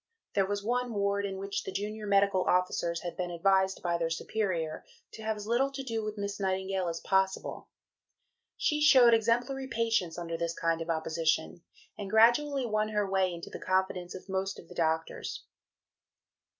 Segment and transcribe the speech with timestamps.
[0.33, 4.09] There was one ward in which the junior medical officers had been advised by their
[4.09, 7.67] superior to have as little to do with Miss Nightingale as possible.
[8.57, 11.61] She showed exemplary patience under this kind of opposition,
[11.99, 15.43] and gradually won her way into the confidence of most of the doctors.